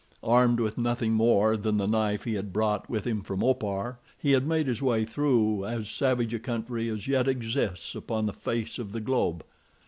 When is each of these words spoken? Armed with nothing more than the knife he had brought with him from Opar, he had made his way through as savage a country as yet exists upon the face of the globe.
Armed 0.23 0.59
with 0.59 0.79
nothing 0.79 1.13
more 1.13 1.55
than 1.55 1.77
the 1.77 1.85
knife 1.85 2.23
he 2.23 2.33
had 2.33 2.51
brought 2.51 2.89
with 2.89 3.05
him 3.05 3.21
from 3.21 3.43
Opar, 3.43 3.99
he 4.17 4.31
had 4.31 4.47
made 4.47 4.65
his 4.65 4.81
way 4.81 5.05
through 5.05 5.63
as 5.63 5.91
savage 5.91 6.33
a 6.33 6.39
country 6.39 6.89
as 6.89 7.07
yet 7.07 7.27
exists 7.27 7.93
upon 7.93 8.25
the 8.25 8.33
face 8.33 8.79
of 8.79 8.93
the 8.93 8.99
globe. 9.01 9.45